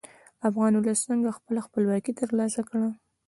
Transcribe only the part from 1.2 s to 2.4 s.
خپله خپلواکي تر